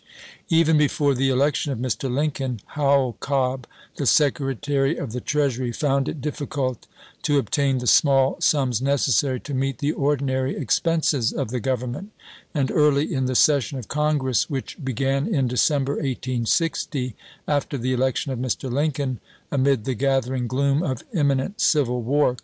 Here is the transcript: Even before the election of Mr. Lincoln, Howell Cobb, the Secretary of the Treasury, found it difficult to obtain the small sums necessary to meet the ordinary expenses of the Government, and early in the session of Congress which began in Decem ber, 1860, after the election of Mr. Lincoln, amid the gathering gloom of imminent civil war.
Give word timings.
Even 0.49 0.79
before 0.79 1.13
the 1.13 1.29
election 1.29 1.71
of 1.71 1.77
Mr. 1.77 2.11
Lincoln, 2.11 2.59
Howell 2.73 3.17
Cobb, 3.19 3.67
the 3.97 4.07
Secretary 4.07 4.97
of 4.97 5.11
the 5.11 5.21
Treasury, 5.21 5.71
found 5.71 6.09
it 6.09 6.21
difficult 6.21 6.87
to 7.21 7.37
obtain 7.37 7.77
the 7.77 7.85
small 7.85 8.35
sums 8.41 8.81
necessary 8.81 9.39
to 9.41 9.53
meet 9.53 9.77
the 9.77 9.91
ordinary 9.91 10.55
expenses 10.55 11.31
of 11.31 11.51
the 11.51 11.59
Government, 11.59 12.09
and 12.51 12.71
early 12.71 13.13
in 13.13 13.25
the 13.25 13.35
session 13.35 13.77
of 13.77 13.89
Congress 13.89 14.49
which 14.49 14.83
began 14.83 15.27
in 15.27 15.47
Decem 15.47 15.85
ber, 15.85 15.93
1860, 15.97 17.15
after 17.47 17.77
the 17.77 17.93
election 17.93 18.31
of 18.31 18.39
Mr. 18.39 18.71
Lincoln, 18.73 19.19
amid 19.51 19.85
the 19.85 19.93
gathering 19.93 20.47
gloom 20.47 20.81
of 20.81 21.03
imminent 21.13 21.61
civil 21.61 22.01
war. 22.01 22.37